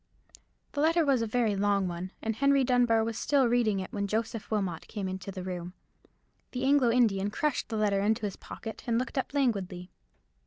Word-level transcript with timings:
The 0.71 0.81
letter 0.81 1.05
was 1.05 1.21
a 1.21 1.27
very 1.27 1.55
long 1.55 1.87
one, 1.87 2.11
and 2.23 2.35
Henry 2.35 2.63
Dunbar 2.63 3.03
was 3.03 3.19
still 3.19 3.47
reading 3.47 3.79
it 3.79 3.93
when 3.93 4.07
Joseph 4.07 4.49
Wilmot 4.49 4.87
came 4.87 5.07
into 5.07 5.31
the 5.31 5.43
room. 5.43 5.73
The 6.53 6.63
Anglo 6.63 6.89
Indian 6.89 7.29
crushed 7.29 7.69
the 7.69 7.77
letter 7.77 7.99
into 8.01 8.25
his 8.25 8.35
pocket, 8.35 8.83
and 8.87 8.97
looked 8.97 9.19
up 9.19 9.31
languidly. 9.31 9.91